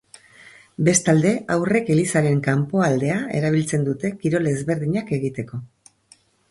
Bestalde, 0.87 1.33
haurrek 1.55 1.91
elizaren 1.97 2.41
kanpoaldea 2.49 3.21
erabiltzen 3.41 3.87
dute 3.91 4.15
kirol 4.25 4.53
ezberdinak 4.57 5.19
egiteko. 5.21 5.67